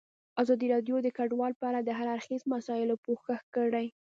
[0.41, 3.85] ازادي راډیو د کډوال په اړه د هر اړخیزو مسایلو پوښښ کړی.